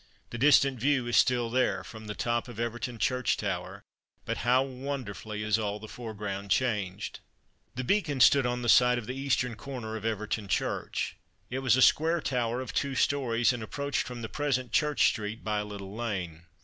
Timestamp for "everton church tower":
2.59-3.83